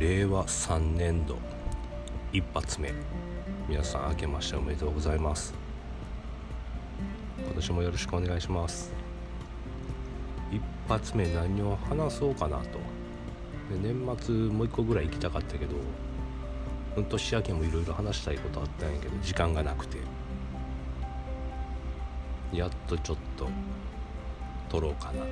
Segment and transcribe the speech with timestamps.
[0.00, 1.36] 令和3年度
[2.32, 2.90] 一発目。
[3.68, 5.52] 皆さん明けましておめでとうございます。
[7.38, 8.94] 今年もよろしくお願いします。
[10.50, 12.78] 一発目何を話そうかなと。
[13.68, 15.74] で年末もう一個ぐらい行きたかったけど
[17.02, 19.98] 年明けもいろいろ話したいことあったんやけど時間がなくて。
[22.54, 23.50] やっとちょっと
[24.70, 25.28] 撮ろうかなと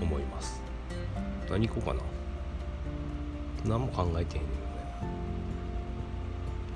[0.00, 0.62] 思います。
[1.50, 2.00] 何行こうかな。
[3.64, 4.54] 何も考えてへんよね。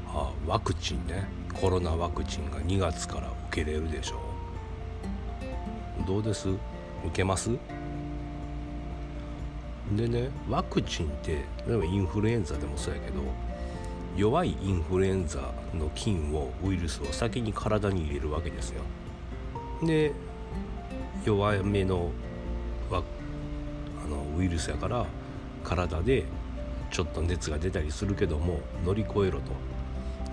[0.09, 1.27] あワクチンね。
[1.61, 4.21] コロナワクチンが2月から受けれるでしょ。
[6.03, 6.49] うどうです？
[6.49, 6.59] 受
[7.13, 7.51] けます？
[9.97, 13.23] でねワクチンって例えばインフルエンザでもそうやけど
[14.17, 18.83] 弱いインフルエンザの菌をウイルスを先に体に入れるわけですよ。
[19.83, 20.13] で
[21.25, 22.11] 弱めの
[22.91, 23.03] あ
[24.09, 25.07] のウイルスやから
[25.65, 26.25] 体で
[26.91, 29.53] ちょっと熱が出たりするけども乗り越えろと。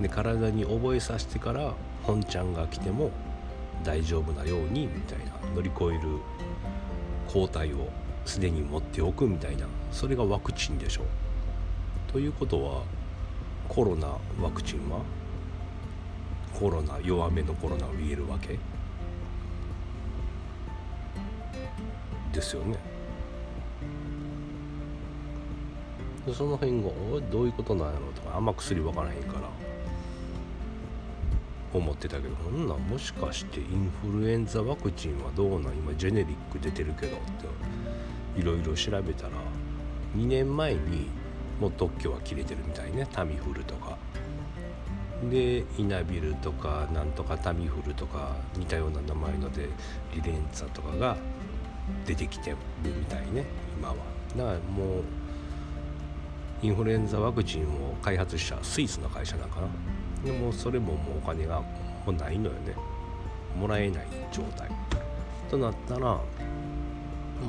[0.02, 3.12] で体に覚えさせてから本ちゃんが来ても
[3.84, 6.20] 大丈夫なようにみたいな乗り越える
[7.28, 7.88] 抗体を
[8.26, 11.04] すでに持っておくみたいなそれがワクチンでしょ
[12.12, 12.84] ということは
[13.70, 14.08] コロナ
[14.42, 15.00] ワクチンは
[16.60, 18.60] コロナ弱めのコロナを言えるわけ？
[22.34, 22.95] ですよね。
[26.34, 26.90] その辺が
[27.32, 29.50] どういうことなんやろうとかあんま薬分からへんから
[31.74, 35.74] 思ってたけどほんなんもしかしてインフルエンザワクチンはどうなん？
[35.74, 39.32] 今ジェネリック出てるけどっていろいろ調べたら
[40.16, 41.10] 2年前に
[41.60, 43.98] もう特許は切れてるみたいねタミフルとか。
[45.30, 49.70] でイナビルとかなんとかタミフルとか似たような名前ので
[50.14, 51.16] リレンツァとかが
[52.06, 53.46] 出てきてるみたいね
[53.78, 53.96] 今は。
[54.36, 55.04] だからもう
[56.66, 59.68] インフルエンザワクチンを開発したスイスの会社なんかな
[60.26, 61.68] でもそれももうお金がも
[62.08, 62.74] うないのよね
[63.56, 64.68] もらえない状態
[65.48, 66.22] となったら、ま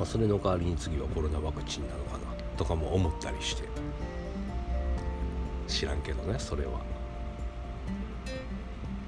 [0.03, 2.19] あ、それの代わりに次はコロナワクチンなのかな
[2.57, 3.63] とかも思ったりして
[5.67, 6.79] 知らんけどねそれは。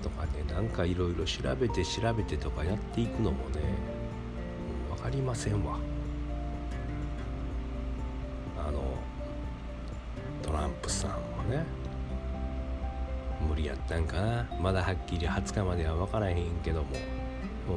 [0.02, 3.62] とかねなんかいろいろ調べて調べてとかやっていくのもね
[4.90, 5.78] 分かりませんわ。
[8.58, 8.82] あの
[10.60, 11.66] ランプさんもね
[13.48, 14.46] 無理やったんかな。
[14.62, 16.90] まだはっきり20日までは分からへんけども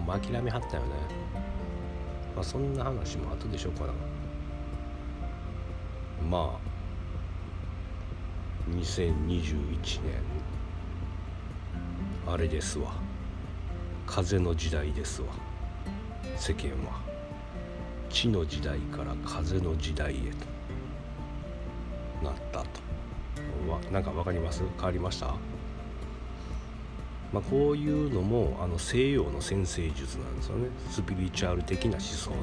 [0.01, 0.89] もう諦めはったよね。
[2.35, 3.93] まあそんな話も後でしょうかな。
[6.29, 6.73] まあ
[8.71, 10.23] 2021年。
[12.27, 12.95] あれですわ。
[14.07, 15.29] 風の時代ですわ。
[16.37, 17.01] 世間は。
[18.11, 20.52] 地の時代から風の時代へと。
[22.23, 22.67] なったと。
[23.69, 24.63] わなんか分かります？
[24.77, 25.35] 変わりました？
[27.33, 30.69] まあ、こういうのもあの西洋の先生術なんですよね。
[30.91, 32.37] スピリチュアル的な思想の。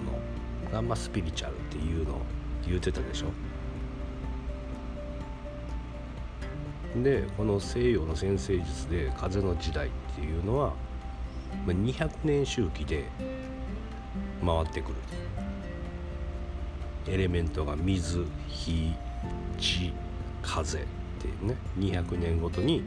[0.71, 2.15] あんまスピリチュアルっていうの
[2.67, 3.27] 言うてたでしょ？
[7.03, 10.73] でこの西洋の先生術で風の時代っていうのは
[11.67, 13.05] 200年周期で
[14.43, 14.95] 回ってくる
[17.07, 18.93] エレメントが水火
[19.59, 19.93] 地
[20.41, 20.81] 風っ
[21.19, 22.83] ていうね200年ごとに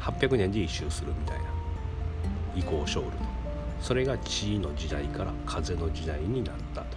[0.00, 1.44] 800年で一周するみたいな
[2.56, 3.24] 移行ショールと。
[3.80, 6.96] それが地の時代から風の時代になったと。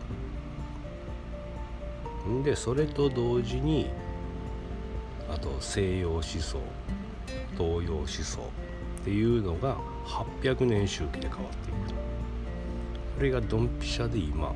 [2.43, 3.89] でそれと同時に
[5.29, 6.59] あと西洋思想
[7.57, 8.41] 東洋思想
[9.01, 11.95] っていうのが800年周期で変わっていくと。
[11.95, 14.53] これがドンピシャで今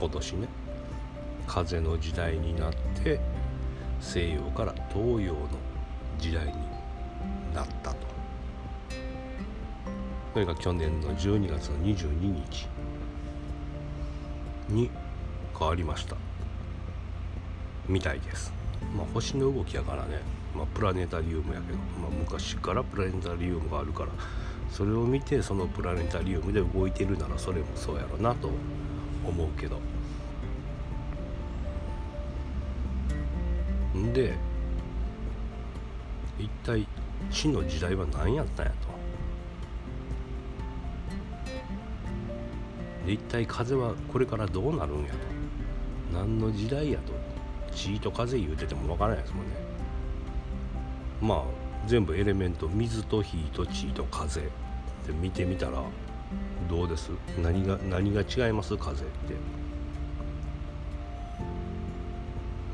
[0.00, 0.48] 今年ね
[1.46, 2.72] 風の時代になっ
[3.02, 3.20] て
[4.00, 5.48] 西洋から東洋の
[6.18, 6.52] 時代に
[7.54, 7.96] なったと。
[10.32, 12.10] これが去年の12月の22
[12.50, 12.68] 日
[14.68, 14.90] に
[15.58, 16.16] 変わりました。
[17.86, 18.52] みたいです。
[18.96, 20.20] まあ星の動きやからね、
[20.56, 24.08] まあ、プラネタリウムやけど、まあ、昔からプラネタリウムがあるから
[24.70, 28.50] それを見てそのプラネタリウムで動いてるならそれもそうやろなと
[29.26, 29.78] 思うけど。
[34.02, 34.34] んで
[36.38, 36.86] 一体
[37.30, 38.88] 死の時代は何やったんやと。
[43.06, 45.16] で一体風はこれからどうなるんやと。
[46.12, 47.12] 何の時代やと。
[47.74, 49.52] 地と風言うてても分からないですもんね。
[51.20, 51.44] まあ
[51.86, 54.40] 全部エレメント水と火と地と風。
[54.40, 54.44] っ
[55.04, 55.82] て見てみたら
[56.68, 57.10] どうです？
[57.42, 58.76] 何が何が違います？
[58.76, 59.34] 風って。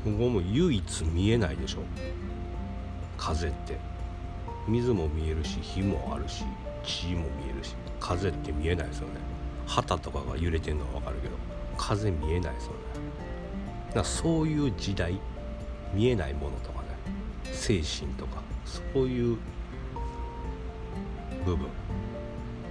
[0.03, 1.79] ここも唯一見えないでしょ。
[3.17, 3.77] 風って。
[4.67, 6.43] 水も見えるし火もあるし
[6.83, 9.15] 血も見えるし風って見えないですよね。
[9.65, 11.35] 旗とかが揺れてるのは分かるけど
[11.77, 12.77] 風見えないですよね。
[13.87, 15.19] だからそういう時代
[15.93, 16.89] 見えないものとかね
[17.51, 19.37] 精神とかそういう
[21.45, 21.67] 部分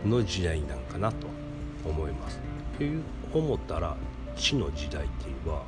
[0.05, 1.27] の時代なんかなと
[1.85, 2.41] 思います。
[2.75, 3.03] っていう
[3.33, 3.97] 思ったら
[4.37, 5.63] 地の時代っていうのは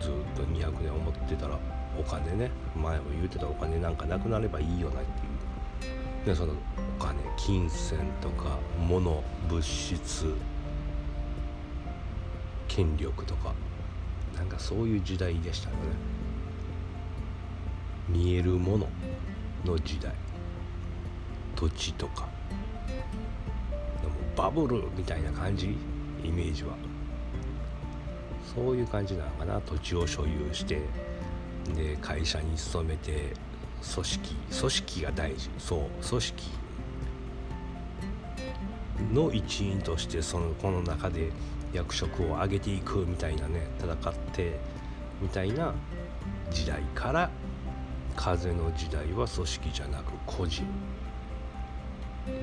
[0.00, 1.58] ずっと200年思ってたら
[1.98, 5.10] お金ね前も言うてたお金なんかなくなればいいよなって
[5.86, 5.92] い
[6.24, 6.26] う。
[6.26, 6.54] でその
[6.98, 10.34] お金金銭とか物物質
[12.68, 13.54] 権力とか
[14.36, 15.82] なんかそういう時代でしたよね。
[18.08, 18.88] 見えるもの
[19.64, 20.12] の時代。
[21.56, 22.28] 土地とか。
[24.00, 25.76] でもバブルみたいな感じ？
[26.24, 26.74] イメージは。
[28.54, 29.60] そういう感じなのかな。
[29.60, 30.80] 土地を所有して
[31.74, 33.34] で会社に勤めて
[33.94, 35.50] 組織組織が大事。
[35.58, 36.50] そう組織
[39.12, 41.30] の一員としてそのこの中で
[41.72, 44.58] 役職を上げていくみたいなね戦って
[45.20, 45.74] みたいな
[46.50, 47.30] 時代から
[48.16, 50.64] 風の時代は組織じゃなく個人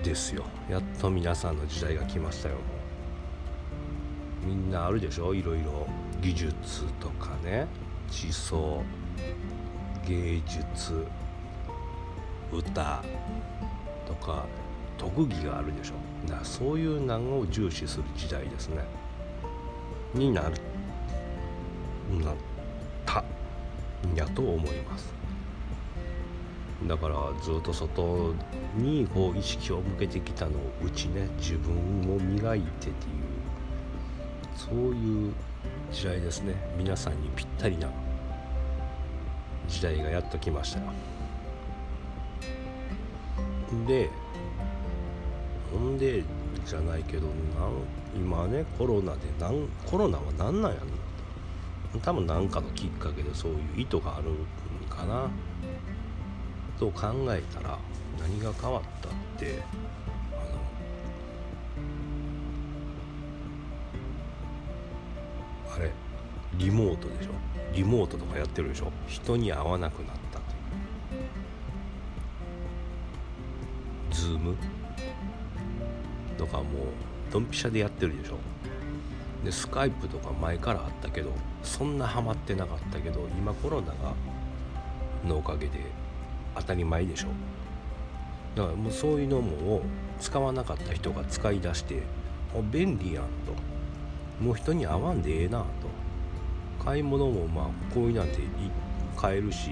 [0.04, 0.44] ですよ。
[0.70, 2.56] やっと皆さんの時代が来ましたよ。
[4.48, 5.34] みんなあるでしょ？
[5.34, 5.86] いろいろ。
[6.22, 7.68] 技術とかね。
[8.10, 8.82] 地層。
[10.08, 11.06] 芸術。
[12.54, 13.04] 歌。
[14.08, 14.46] とか。
[14.98, 16.32] 特技があるでしょ？
[16.32, 18.84] だそういう難を重視する時代ですね。
[20.14, 20.56] になる
[22.24, 22.36] なっ
[23.06, 23.24] た。
[24.08, 25.14] んやと思います。
[26.88, 28.34] だからずっと外
[28.76, 30.54] にこう意識を向けてきたのを
[30.84, 31.76] うちね自分
[32.16, 32.92] を磨いてっていう
[34.57, 35.33] そういう
[35.92, 36.56] 時代ですね。
[36.77, 37.88] 皆さんにぴったりな
[39.68, 40.80] 時代がやっと来ました。
[43.88, 44.09] で
[45.71, 46.24] ほんで
[46.65, 47.33] じゃないけどなん
[48.15, 54.36] 今ねコロナでなんコロナは何なんやろ多分何かのきっかけでそういう意図があるん
[54.89, 55.30] かな。
[56.80, 57.77] と考えたら
[58.19, 59.63] 何が変わったって
[66.57, 67.31] リモートでしょ？
[67.74, 68.92] リモートとかやってるでしょ？
[69.07, 70.39] 人に会わなくなった。
[70.39, 70.45] と
[74.12, 74.56] ズーム？
[76.38, 76.65] とかもう
[77.31, 78.38] ドンピシャでやってるでしょ？
[79.45, 81.31] でスカイプとか前からあったけど
[81.62, 84.13] そんなハマってなかったけど今コロナが
[85.24, 85.80] のおかげで
[86.56, 87.27] 当たり前でしょ？
[88.56, 89.81] だからもうそういうのも
[90.19, 92.01] 使わなかった人が使い出して
[92.71, 93.54] 便利やんと。
[94.44, 95.65] もう人に会わんでええなと。
[96.84, 98.40] 買い物もまあこういうなんて
[99.16, 99.72] 買えるし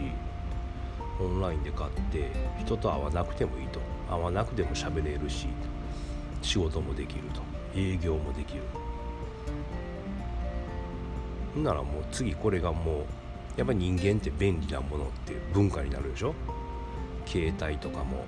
[1.19, 3.79] オンラインで買って人と会わなくてもいいと。
[4.09, 5.47] 会わなくても喋れるし
[6.41, 7.41] 仕事もできると。
[7.75, 8.61] 営業もできる。
[11.55, 13.05] ほんならもう次これがもう
[13.57, 16.35] やっぱり人間って便利なものって文化になるでしょ？
[17.25, 18.25] 携帯とかも、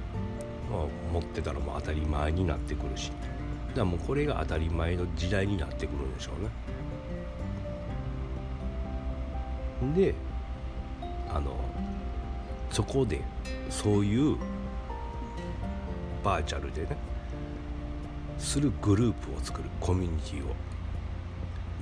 [0.71, 3.11] まあ、持ってたらもう当たり前になってくるし。
[3.11, 6.49] だからもうこれが当たり前の時代になってくるんでしょうね。
[9.95, 10.15] で
[11.29, 11.55] あの
[12.71, 13.21] そこで
[13.69, 14.37] そういう
[16.23, 16.97] バーチャルでね
[18.37, 20.55] するグループを作るコミュニティを。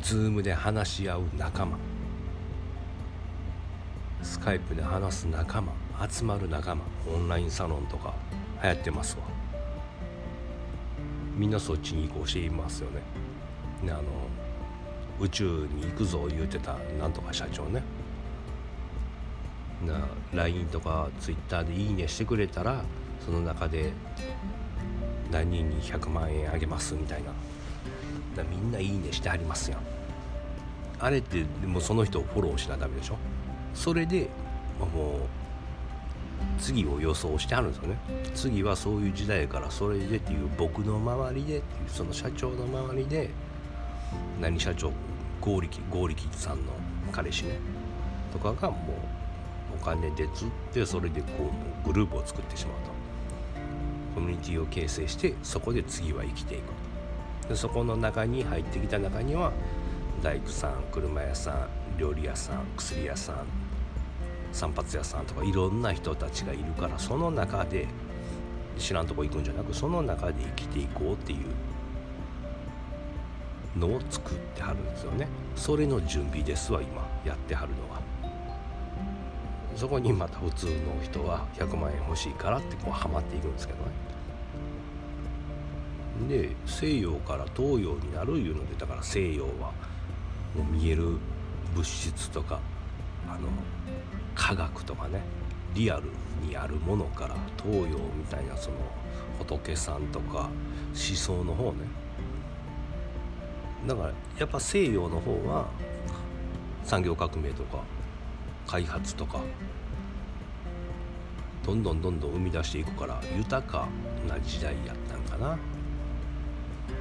[0.02, 1.78] Zoom で話し合う仲間。
[4.22, 5.74] スカイプで話す仲間。
[6.10, 6.84] 集まる仲間。
[7.14, 8.14] オンラインサロンとか
[8.62, 9.24] 流行ってますわ。
[11.36, 13.02] みんなそっちに行こうしていますよね。
[13.84, 14.04] であの
[15.20, 17.82] 宇宙に行くぞ言うてたなんとか社長ね。
[19.86, 22.82] な LINE とか Twitter で「いいね」してくれたら
[23.26, 23.92] その中で
[25.32, 27.32] 何人に100万円あげますみたいな。
[28.36, 29.80] だみんな「いいね」してはりますやん。
[31.00, 33.18] あれってでもその人をフォローしなダメでしょ？
[33.74, 34.30] それで、
[34.80, 35.20] まあ、もう
[36.60, 37.98] 次を予想してはるんですよね。
[38.34, 43.30] 次はそういう時代からそれでっていう僕の周りでっていうその社長の周りで
[44.40, 44.92] 何社長
[45.42, 46.74] 剛力剛力さんの
[47.12, 47.58] 彼氏ね。
[48.32, 48.94] とかがも
[49.74, 51.28] うお金で釣ってそれでこ
[51.84, 52.96] うグループを作ってしまうと。
[54.16, 59.52] コミュニティを形成してそこで次は生きていくでそこの中に入ってきた中には
[60.24, 63.46] 大工さん車屋さん料理屋さん薬屋さん
[64.54, 67.88] 散髪屋さんとかいろんな人たちがいるからその中で
[68.78, 71.40] 知らんとこ行くんじゃなくその中で生きていこうっていう
[73.78, 75.28] のを作ってはるんですよね。
[75.56, 78.02] それの準備ですわ今やってはるのは。
[79.76, 84.06] そこにまた普通の人は100万円欲しいからってこうはまっていくんですけどね。
[86.30, 89.74] で西洋から東洋になるいうのでだから西洋は
[90.56, 91.18] もう見える
[91.76, 92.62] 物質とか
[93.28, 93.50] あの
[94.34, 95.22] 科学とかね
[95.74, 96.04] リアル
[96.42, 98.78] にあるものから東洋みたいなその
[99.40, 100.50] 仏さんとか
[100.94, 102.05] 思想の方ね
[103.88, 105.68] だからやっぱ西洋の方は
[106.84, 107.84] 産業革命とか
[108.68, 109.40] 開発とか
[111.66, 113.88] どんどんどんどん生み出していくから豊か
[114.28, 115.58] な時代やったんかな。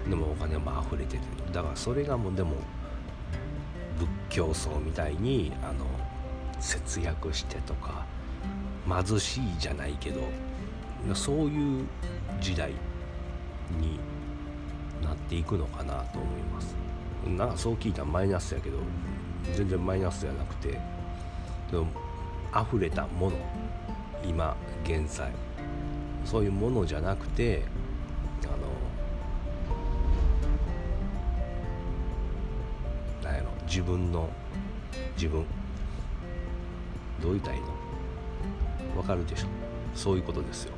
[0.09, 1.23] でもお金も溢れてて。
[1.53, 2.57] だからそれがもうでも
[3.99, 5.87] 仏教僧みたいにあの
[6.61, 8.07] 節約してとか
[8.89, 10.23] 貧しいじゃないけど
[11.15, 11.87] そういう
[12.41, 12.71] 時代
[13.79, 13.99] に
[15.03, 16.77] なっていくのかなと思います。
[17.27, 18.79] なんかそう聞いたらマイナスやけど
[19.55, 20.79] 全然マイナスじゃなくて
[21.71, 21.87] でも
[22.55, 23.37] 溢れたもの
[24.25, 25.31] 今現在。
[26.25, 27.63] そういうものじゃなくて
[28.45, 28.47] あ
[33.27, 34.31] のなんやろ自分の
[35.17, 35.45] 自分。
[37.21, 37.67] どう言いたらいの？
[38.99, 39.49] わかるでしょ？
[39.95, 40.73] そういうことですよ。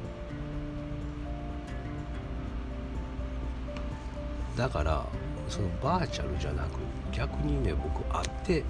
[4.56, 5.06] だから
[5.48, 6.78] そのバーチャルじゃなく
[7.12, 8.64] 逆にね僕会って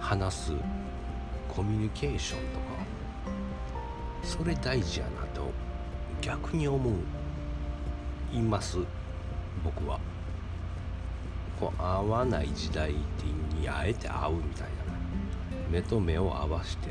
[0.00, 0.52] 話す
[1.48, 2.64] コミュニケーションとか
[4.22, 5.50] それ大事やなと
[6.20, 6.94] 逆に思う。
[8.32, 8.78] います
[9.64, 10.00] 僕は
[11.60, 14.76] こう会わない時代にあえて会うみたいな。
[15.70, 16.88] 目と目を合わせて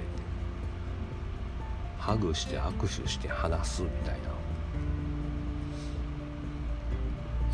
[1.97, 4.34] ハグして握手して話すみたいな。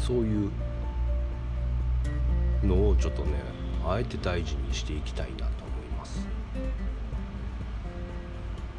[0.01, 0.51] そういう
[2.63, 3.33] のをちょっとね
[3.85, 6.27] あえて大事にしていきたいなと思います。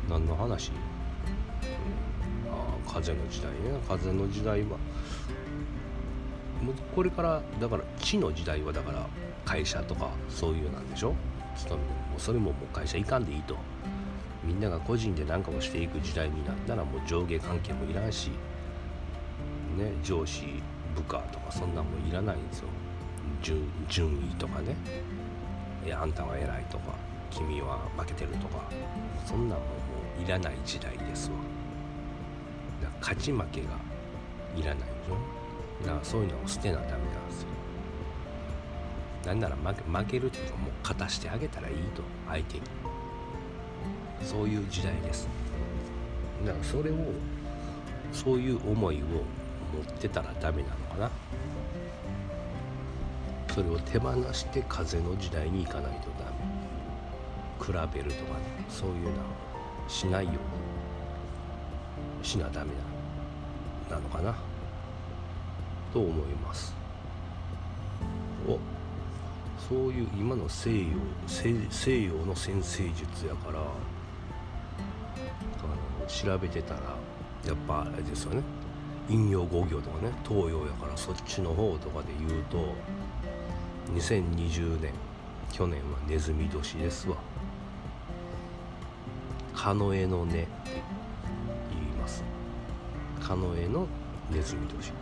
[0.09, 0.77] 何の話、うん、
[2.53, 3.59] ああ風の時代ね。
[3.89, 4.67] 風の時代は
[6.63, 9.07] もうこれからだから地の時代はだから
[9.45, 11.15] 会社とかそういうなんでしょ？
[11.57, 13.57] 勤めもうそれももう会社行かんでいいと。
[14.45, 18.31] みんなが個人で何かをしていく時代になったらもう上下関係もいらんし
[19.79, 20.61] ね上司
[20.95, 22.69] 部下とかそんなんもいらないんですよ。
[23.43, 24.77] 順位とかね。
[25.85, 26.95] いやあんたは偉いとか
[27.31, 28.69] 君は負けてるとか。
[29.27, 29.71] そんなんもも
[30.19, 31.37] ういらない時代ですわ。
[32.81, 33.69] だから勝ち負けが
[34.57, 35.17] いらないでしょ
[35.87, 37.49] だからそういうのを捨てなダメなんですよ。
[39.27, 42.03] なんなら負け負けるっていうかもう勝たしてあげたらいいと。
[42.29, 42.63] 相手に。
[44.23, 45.29] そういう時代です。
[46.45, 46.95] だからそれを
[48.13, 48.99] そういう思いを
[49.73, 51.11] 持ってたらダメなのかな。
[53.55, 56.33] それを手放して風の時代に行かないとダメ。
[57.61, 58.65] 比べるとかね。
[58.69, 59.15] そういうのは
[59.89, 60.35] しないよう
[62.21, 62.71] にしなダメ
[63.91, 64.35] ななのかな。
[65.93, 66.75] と思います。
[68.49, 68.59] お。
[69.69, 70.87] そういう今の西洋
[71.27, 73.63] 西洋の先生術やからあ
[76.01, 76.81] の調べてたら
[77.47, 78.43] やっぱあれですよね。
[79.13, 82.75] 陰陽五行とかね東洋やからそっちの方とかで言うと
[83.95, 84.93] 2020年
[85.53, 87.17] 去年はネズミ年ですわ。
[89.55, 90.51] カノエの根って
[91.71, 92.25] 言います。
[93.21, 93.87] カノエの
[94.31, 94.93] ネズミ年。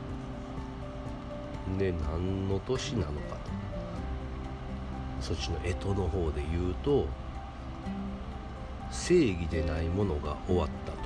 [1.78, 3.50] で何の年なのかと。
[5.20, 7.06] そっちの干支の方で言うと
[8.90, 10.99] 正義でないものが終わった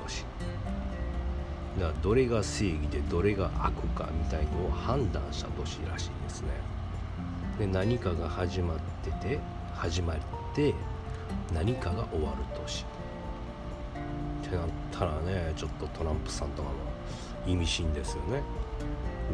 [1.79, 6.47] だからどれが正義でどれが悪かみたいのを判断した年らしいですね。
[7.59, 9.39] で何かが始まってて
[9.73, 10.17] 始まっ
[10.53, 10.73] て
[11.53, 12.85] 何かが終わる年。
[14.45, 16.75] ってなったらねちょっとトランプさんとかも
[17.45, 18.41] 意味深ですよね。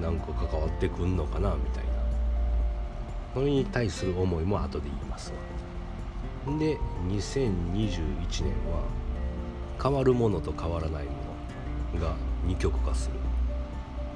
[0.01, 1.91] 何か関わってくんのかなみたいな。
[3.33, 6.57] それに対する思いも後で言いますわ。
[6.57, 8.83] で2021年は
[9.81, 11.11] 変わるものと変わらないも
[11.93, 13.19] のが二極化する。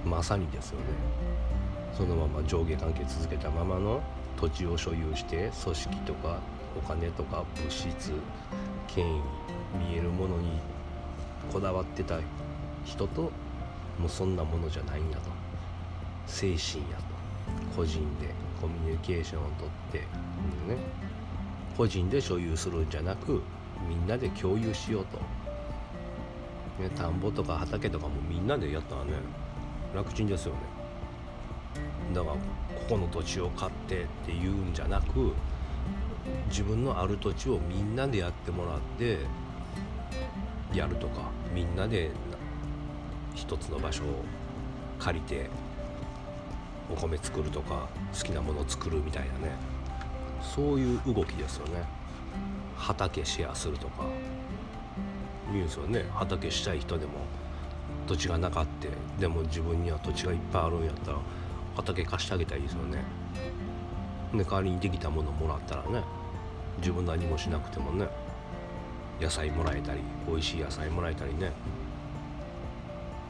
[0.03, 0.85] まさにですよね。
[1.93, 4.01] そのまま上下関係続けたままの
[4.37, 6.39] 土地を所有して組織とか
[6.77, 8.11] お金とか物質
[8.87, 9.21] 権威
[9.77, 10.59] 見えるものに
[11.51, 12.19] こだわってた
[12.83, 13.31] 人と
[13.97, 15.29] もうそんなものじゃないんやと。
[16.27, 17.03] 精神やと。
[17.75, 20.05] 個人でコミュニケーションをとってね。
[21.77, 23.41] 個人で所有するんじゃなく
[23.87, 25.19] みんなで共有しようと、
[26.79, 29.11] ね、田んぼとか畑とかもみんなでやったらね
[29.95, 30.59] 楽ちんですよね。
[32.13, 32.39] だからこ
[32.89, 35.33] この土地を買ってっていうんじゃなく
[36.49, 39.19] 自分のある土地をみんなでやってもらって
[40.73, 42.11] やるとかみんなで
[43.33, 44.23] 一つの場所を
[44.99, 45.49] 借りて
[46.91, 49.55] お米作るとか好きなものを作るみたいなね。
[50.41, 51.83] そういう動きですよね。
[52.77, 54.03] 畑シェアするとか。
[55.53, 57.11] いいですよね畑したい人でも
[58.07, 61.17] 土地がなかってでも自分には土地がいっぱいあるんやったら
[61.75, 63.03] 畑貸してあげたらいいですよね。
[64.33, 66.03] で代わりにできたものもらったらね
[66.77, 68.07] 自分何もしなくてもね
[69.19, 71.51] 野菜もらえたり美味しい野菜もらえたりね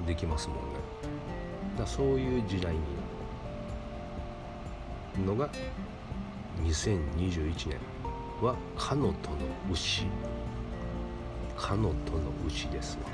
[0.06, 0.62] できますもんね。
[1.78, 2.80] だそういう時代に
[5.26, 5.50] のが
[6.62, 7.80] 2021年
[8.42, 9.38] はかのとの
[9.72, 10.08] 牛。
[11.58, 13.10] かのとの牛ですわ。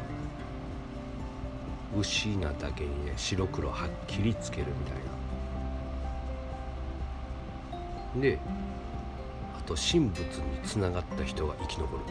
[1.98, 4.96] 牛なだけにね白黒はっきりつけるみたい
[8.16, 8.22] な。
[8.22, 8.40] で
[9.58, 12.04] あと神仏につながった人が生き残る。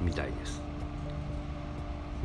[0.00, 0.62] みたいです。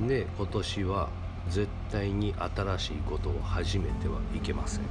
[0.07, 1.09] で今年は
[1.49, 4.83] 絶対に新しいことを始めてはいけません。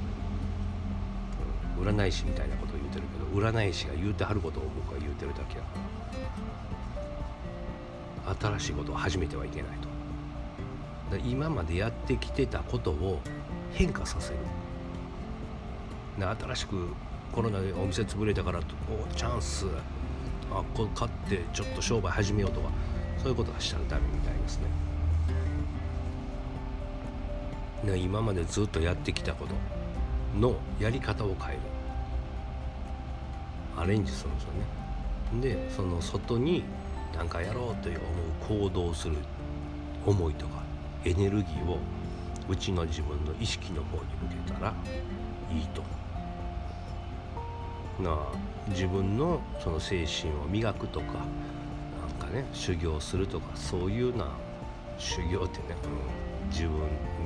[1.81, 5.65] 占い師みたいなことを言うてるけど占い師が言うてはることを僕は言うてるだけや。
[5.65, 6.42] から
[8.41, 11.19] 新しいことを始めてはいけないと。
[11.19, 13.21] 今までやってきてたことを
[13.73, 14.39] 変化させる。
[16.19, 16.89] 新しく
[17.33, 18.63] コロナでお店潰れたからお
[19.15, 19.67] チャンス。
[20.51, 22.69] あこ買ってちょっと商売始めようとか
[23.19, 24.59] そういうことはしたらダメみたいです
[27.85, 27.99] ね。
[27.99, 29.55] 今までずっとやってきたこと
[30.39, 31.61] のやり方を変える。
[33.77, 34.67] アレンジするんですよね。
[35.41, 36.65] でその外に
[37.17, 38.01] 何かやろうという
[38.49, 39.17] 思う行動する
[40.07, 40.63] 思いとか
[41.05, 41.79] エネルギーを
[42.49, 44.75] うちの自分の意識の方に向けたら
[45.53, 45.83] いいと。
[48.03, 48.19] な
[48.69, 51.07] 自分のその精神を磨くとか
[52.01, 54.29] なんかね修行するとかそういうな
[54.99, 55.77] 修行ってね、
[56.43, 56.71] うん、自分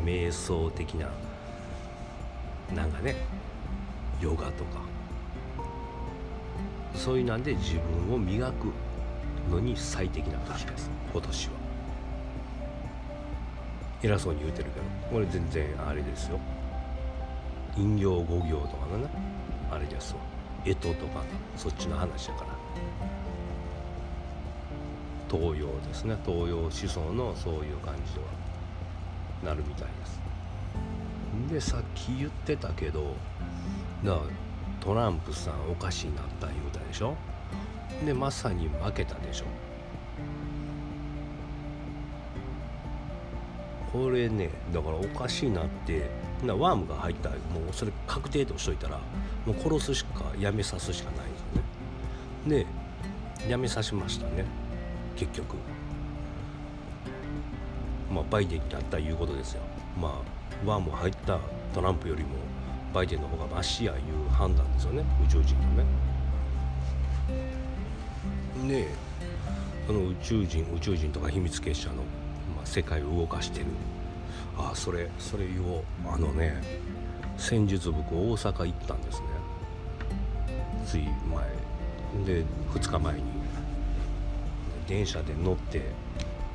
[0.05, 1.09] 瞑想的な
[2.75, 3.17] なんかね
[4.21, 4.81] ヨガとか
[6.95, 7.75] そういうなんで自
[8.07, 8.73] 分を磨く
[9.51, 10.91] のに最適な年です。
[11.13, 11.53] 今年は。
[14.03, 16.39] 偉そうに言うてるけどこれ全然あれですよ。
[17.75, 19.09] 陰陽五行とかのね
[19.71, 20.21] あれですわ。
[20.65, 21.23] 干支とか
[21.57, 22.57] そっちの話やから。
[25.31, 26.17] 東洋ですね。
[26.25, 28.27] 東洋思想のそういう感じでは
[29.45, 30.21] なるみたいです。
[31.51, 33.15] でさっき言ってたけど
[34.05, 34.23] だから
[34.81, 37.17] トランプさんおかしいなった言うたでしょ？
[38.05, 39.45] でまさに負けたでしょ。
[43.93, 46.11] これねだからおかしいなって
[46.45, 49.01] なワームが入ったらもうそれ確定としといたら
[49.47, 52.67] もう殺すしかやめさすしかないんですよね。
[53.45, 54.45] でやめさしましたね。
[55.17, 55.57] 結局。
[58.13, 59.63] まあバイデンになったいうことですよ。
[59.99, 61.39] まあワーム入った
[61.75, 62.29] トランプよりも
[62.93, 65.05] バイデンの方がマシやいう判断ですよね。
[65.25, 65.85] 宇宙人のね。
[68.69, 68.89] で
[69.87, 71.97] その宇宙人宇宙人とか秘密結社の、
[72.57, 73.67] まあ、世界を動かしてる。
[74.59, 75.85] あそれそれ言おう。
[76.07, 76.63] あのね
[77.37, 79.27] 先日僕大阪行ったんですね。
[80.87, 82.37] つい前。
[82.39, 83.23] で2日前に。
[84.89, 85.83] 電車で乗って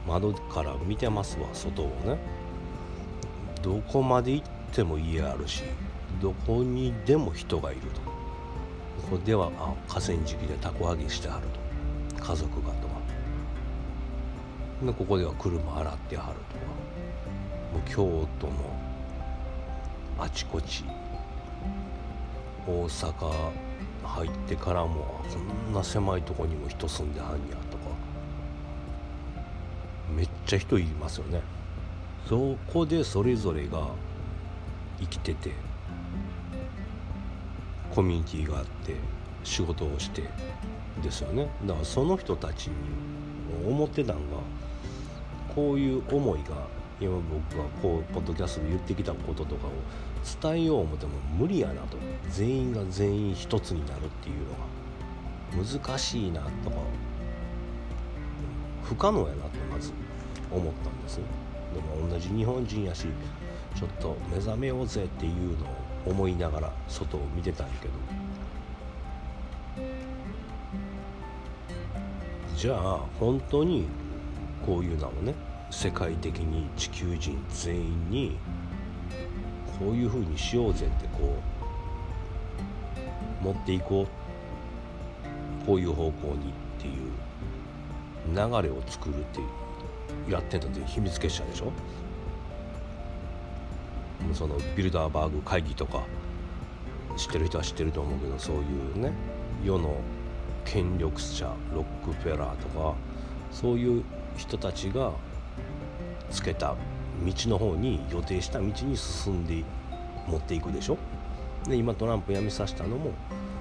[0.07, 2.17] 窓から見てますわ外をね。
[3.61, 5.63] どこまで行っても家あるし
[6.21, 8.01] どこにでも人がいると。
[9.03, 11.60] ここではあ河川敷でたこ揚げしてはると。
[12.31, 12.95] 家族がとか
[14.85, 16.65] でここでは車洗ってはるとか。
[17.73, 18.53] もう京都の
[20.17, 20.85] あちこち。
[22.65, 23.51] 大阪
[24.05, 27.37] 入ってからもこんな狭いとこにも人住んではんや
[27.69, 27.83] とか。
[30.15, 31.41] めっちゃ人いますよね。
[32.29, 33.89] そこでそれぞれが
[35.01, 35.51] 生きてて
[37.93, 39.20] コミュニティがあって。
[39.43, 40.23] 仕事をして
[41.01, 41.47] ですよね。
[41.65, 42.73] だからその人たちに
[43.67, 44.37] 思ってたんが
[45.55, 46.67] こういう思いが
[46.99, 49.71] 今僕がこうポッドキャストで言ってきたこととかを
[50.53, 51.97] 伝えよう思っても無理やなと。
[52.29, 54.35] 全員が全員一つになるっていう
[55.57, 56.77] のが難しいなとか
[58.83, 59.91] 不可能やなとまず
[60.51, 61.19] 思ったんです。
[61.73, 63.07] でも同じ日本人やし
[63.75, 65.69] ちょっと目覚めようぜっていうのを
[66.05, 68.20] 思いながら外を見てたんやけど。
[72.61, 73.87] じゃあ本当に
[74.63, 75.33] こういうのをね
[75.71, 78.37] 世界的に地球人全員に
[79.79, 81.41] こういうふうにしようぜってこ
[83.41, 84.05] う持っていこ
[85.63, 87.09] うこういう方向にっていう
[88.27, 89.43] 流れを作るってい
[90.29, 91.71] うやってたって秘密結社でしょ？
[94.35, 96.03] そのビルダーバーグ会議とか
[97.17, 99.13] 知ってる人は知ってると思うけどそういうね
[99.63, 99.95] 世の
[100.65, 102.95] 権力者ロックフェラーとか
[103.51, 104.03] そういう
[104.37, 105.11] 人たちが
[106.29, 106.75] つけた
[107.25, 109.63] 道の方に予定した道に進んで
[110.27, 110.97] 持っていくでしょ？
[111.67, 113.11] で今トランプ辞めさせたのも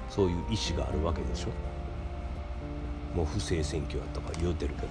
[0.08, 1.48] そういう意思があるわけでしょ？
[3.16, 4.88] もう不正選挙やとか言うてるけど。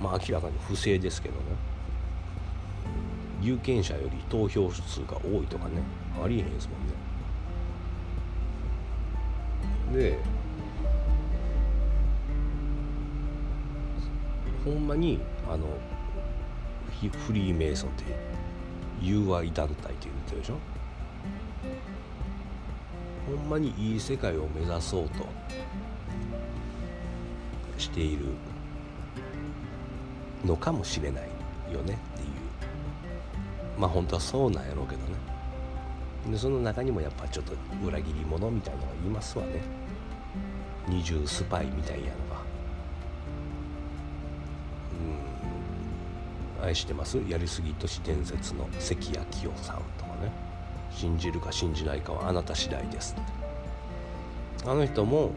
[0.00, 1.40] まあ明らかに不正ですけどね。
[3.42, 5.82] 有権者より投票数が多いとかね
[6.22, 6.68] ありえへんです
[9.90, 10.02] もんね。
[10.02, 10.18] で
[14.64, 15.66] ほんまにあの
[17.26, 18.04] フリーメイソンって
[19.00, 20.58] 友愛団体って言ってるでしょ？
[23.26, 25.26] ほんまにいい世界を目指そうと
[27.78, 28.26] している
[30.44, 31.24] のかもしれない
[31.72, 32.28] よねっていう。
[33.78, 35.14] まあ本当はそうなんやろうけどね。
[36.30, 39.62] でその中にもやっぱちょっと裏切り者みたいなのがいますわね。
[40.86, 42.49] 二重スパイみたいなのが。
[46.62, 50.32] 愛してますやりすぎ都市伝説の関谷清さんとかね。
[50.90, 53.16] 信じるか信じないかはあなた次第です。
[54.66, 55.30] あの人も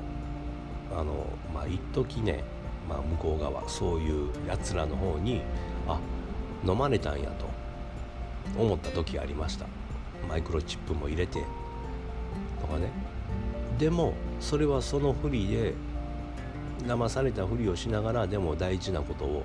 [0.92, 2.44] あのまあ一時ね、
[2.90, 5.42] まあ、向こう側そういうやつらの方に
[5.88, 6.00] あ
[6.66, 7.46] 飲まれたんやと
[8.58, 9.66] 思った時ありました。
[10.28, 11.44] マイクロチップも入れて
[12.62, 12.90] とかね。
[13.78, 15.74] でもそれはそのふりで
[16.86, 19.44] 騙されたふりをしながらでも大事なことを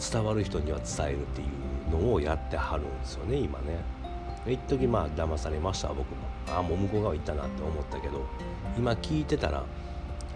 [0.00, 3.84] 伝わる人には伝えるっていうのをやってはるんですよね今ね。
[4.46, 6.04] 一時まあ騙されました僕も。
[6.48, 8.24] ああもう向こう側行ったなって思ったけど
[8.76, 9.64] 今聞いてたら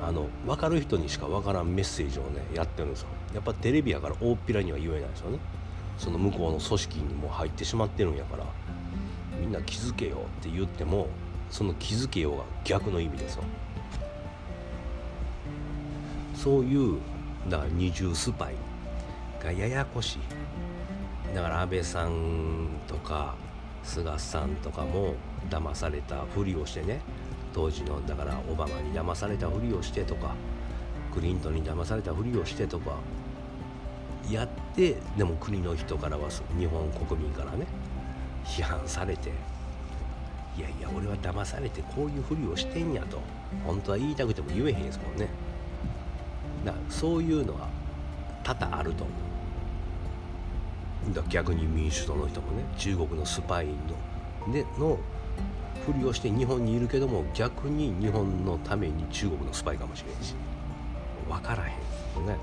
[0.03, 3.09] あの分かる人にしか分からんメッセージをねやってるんですよ。
[3.33, 5.39] やっぱテレビやから大っぴらには言えないですよね。
[5.97, 8.45] その向こうの組織にも入ってしまってるんやから
[9.41, 11.09] みんな気づけよって言っても
[11.51, 13.45] その気づけようが逆の意味ですよ。
[16.35, 16.99] そういう
[17.49, 18.55] だから二重スパイ。
[19.45, 21.35] がややこしい。
[21.35, 23.35] だから安倍さんとか
[23.83, 25.15] 菅さんとかも
[25.51, 27.01] 騙されたふりをしてね
[27.53, 30.35] 当時のだからオバマに騙されたふりをしてとか
[31.13, 32.97] クリントンに騙されたふりをしてとか
[34.31, 37.67] やってでも国の人からは日本国民からね
[38.45, 39.31] 批判されて
[40.57, 43.21] いやいや俺は騙されてこういうふりをしてんやと
[43.67, 45.29] 本当は言いたくても言えへんですもんね。
[46.65, 47.69] だからそういうのは
[48.43, 49.34] 多々あると思う。
[51.13, 53.67] だ逆に民主党の人もね中国のスパイ
[54.47, 54.99] のでの
[55.85, 60.35] ふりをして日本にいるけども逆に日本のために中国のスパイかもしれんし。
[61.29, 62.37] 分からへんね。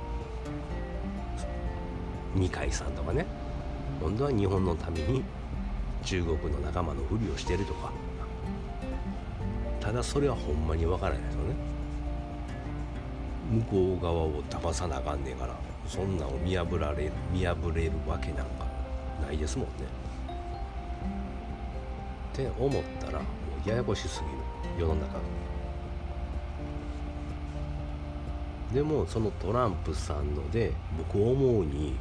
[2.36, 3.26] 二階さんとかね。
[4.00, 5.24] 今度は日本のために
[6.04, 7.92] 中国の仲間のふりをしてるとか。
[9.80, 11.56] ただそれはほんまに分からないですよね。
[13.52, 15.71] 向こう側を騙さなあかんねえから。
[15.88, 18.66] そんなんを見破られる見破れるわけなんか
[19.22, 19.74] ないですもんね。
[22.34, 23.26] って思ったらも
[23.66, 24.42] うややこしすぎる。
[24.80, 25.20] 世の中
[28.74, 31.98] でもそのトランプさんので僕思うに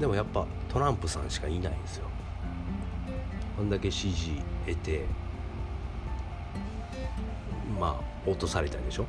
[0.00, 2.06] でもやっぱトランプさんしかいないんですよ。
[3.56, 5.04] こんだけ支持得て
[7.78, 9.06] まあ落とされたでしょ。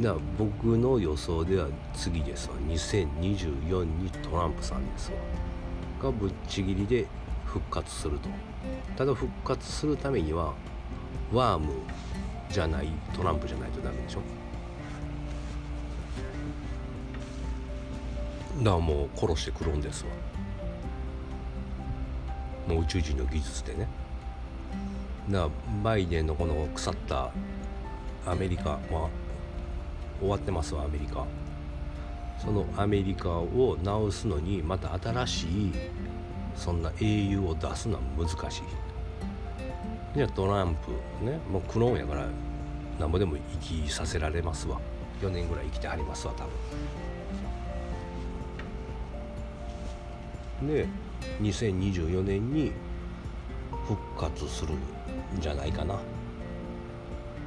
[0.00, 2.56] だから僕の予想では次ですわ。
[2.68, 5.16] 2024にトランプさんですわ。
[6.02, 7.06] がぶっちぎりで
[7.46, 8.28] 復活すると。
[8.96, 10.54] ただ復活するためには
[11.32, 11.72] ワーム
[12.50, 14.20] じゃないトランプじゃないとダメでしょ。
[18.58, 20.10] だからもう殺してくるんですわ。
[22.68, 23.88] もう宇宙人の技術でね。
[25.30, 25.50] だから
[25.82, 27.30] バイデンのこの腐った
[28.26, 29.08] アメリカは
[30.20, 31.24] 終わってますわアメリカ。
[32.38, 35.72] そのアメリカを直すのにまた新しい
[36.54, 38.62] そんな英雄を出すのは難しい。
[40.14, 40.90] じゃあトランプ
[41.24, 42.26] ねもうクローンやから
[42.98, 44.80] なんぼでも生きさせられますわ。
[45.22, 46.44] 4年ぐらい生きてはりますわ多
[50.60, 50.68] 分。
[50.68, 50.86] で
[51.40, 52.72] 2024年に
[53.86, 54.78] 復活するん
[55.40, 55.98] じゃないかな。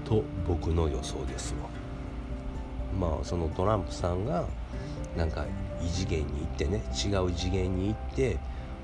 [0.03, 1.69] と僕の予想ですわ。
[2.99, 4.45] まあそのトランプさんが
[5.15, 5.45] なんか
[5.81, 8.37] 異次元に行ってね違う次元に行って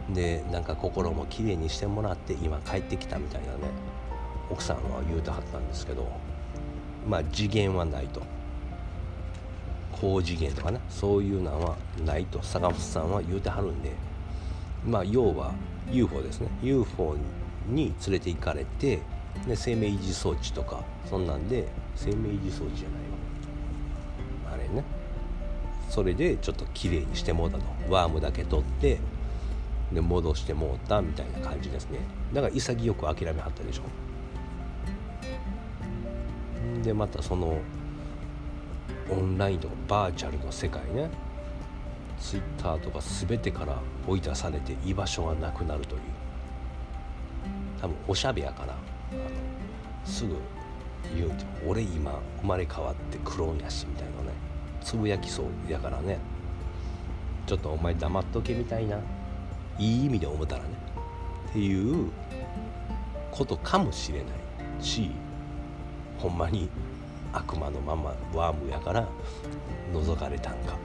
[0.10, 3.60] でなんか心もきれいにしてもらって今帰ってきたみたいなね
[4.50, 6.08] 奥さんは言うてはったんですけど
[7.08, 8.22] まあ次元はないと。
[10.04, 13.92] 高次元とかねそういうのはないと坂本さんは言うてはるんで
[14.86, 15.54] まあ要は
[15.92, 16.50] UFO ですね。
[16.62, 17.16] UFO
[17.70, 19.00] に連れて行かれて
[19.48, 23.24] で生命維持装置とかそんなんで生命維持装置じゃないわ。
[24.54, 24.84] あれね。
[25.90, 27.64] それでちょっときれいにしてもうたと。
[27.90, 29.00] ワームだけ取って
[29.92, 32.00] で戻してもうたみたいな感じですね。
[32.34, 33.84] だから潔く諦めはったでしょ。
[36.84, 37.60] でまたその
[39.10, 41.10] オンラインとかバーチャルの世界ね。
[42.20, 46.02] ツイッターとか全てから追い出されて居場所がなくなるという。
[47.82, 48.76] 多分おしゃべやから
[50.06, 50.38] すぐ
[51.16, 54.34] 言うて俺今生まれ変わってクローンやしみたいなね
[54.82, 56.20] つぶやきそうやからね。
[57.46, 58.98] ちょっとお前黙っとけみたいな。
[59.80, 60.70] いい意味で思ったらね。
[61.50, 62.10] っていう
[63.32, 65.12] ことかもしれないし
[66.20, 66.70] ほんまに
[67.32, 69.08] 悪魔のままワームやから
[69.92, 70.78] 覗かれたんか。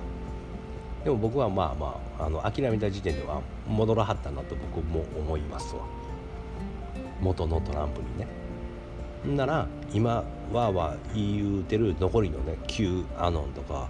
[1.05, 5.83] でも僕はまあまああの諦めた時点では戻らはったなと僕も思いますわ。
[7.21, 8.27] 元のトランプにね。
[9.27, 13.89] なら今わーわー言うてる残りのね旧アノンとか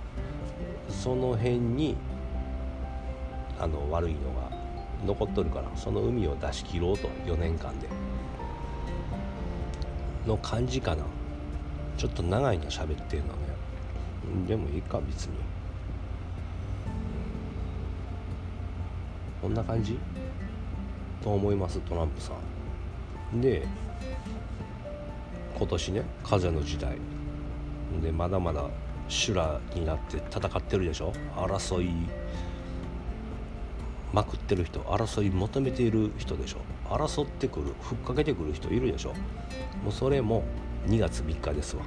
[0.89, 1.97] その辺に
[3.59, 4.51] あの悪いのが
[5.07, 7.89] 残っとるからその海を出し切ろうと4年間で。
[10.29, 11.05] の感じかな。
[11.97, 13.33] ちょっと長いな喋ってんのね。
[14.47, 15.33] でもいいか別に。
[19.41, 19.99] こんな感じ？
[21.23, 22.33] と思いますトランプさ
[23.33, 23.41] ん。
[23.41, 23.67] で
[25.59, 26.97] 今年ね風の時代。
[28.03, 28.65] でまだまだ
[29.09, 31.13] 修羅になって戦ってるでしょ？
[31.35, 31.91] 争い
[34.13, 34.81] まくってる人。
[34.81, 36.59] 争い求めている人でしょ？
[36.95, 39.15] 争ってくるふっかけてくる人いるでしょ？
[39.83, 40.45] もうそれも
[40.87, 41.83] 2月3日ですわ、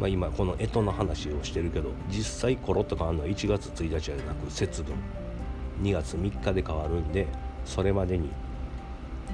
[0.00, 4.96] まあ、今この干支の話をしてるけど実際コロッと変わるのは1月1日じゃなく節分。
[5.82, 7.26] 2月3日で変わるんで
[7.64, 8.30] それまでに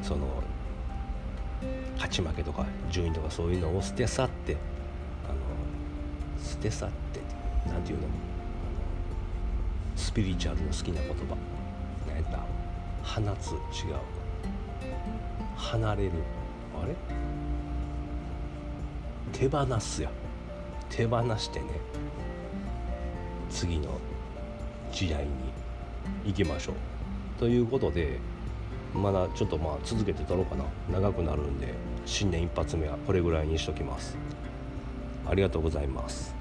[0.03, 0.27] その
[1.95, 4.57] 勝ち負けとか順位とかそういうのを捨て去って
[5.29, 5.35] あの
[6.43, 7.21] 捨て去って
[7.67, 8.09] 何て言うの
[9.97, 11.37] スピリチュアルの好きな言葉。
[12.07, 12.39] 何やった？
[13.03, 13.97] 放つ違う。
[15.57, 16.13] 離れる。
[16.83, 16.95] あれ？
[19.33, 20.11] 手放すや
[20.89, 21.67] 手放してね。
[23.51, 23.99] 次の
[24.91, 25.31] 時代に
[26.25, 26.75] 行きましょう。
[27.39, 28.19] ということで
[28.95, 30.65] まだちょっとまあ続けて撮ろうかな。
[30.91, 31.75] 長くなるんで
[32.05, 34.17] 新年一発目はこれぐらいにしときます。
[35.29, 36.40] ありがとうございます。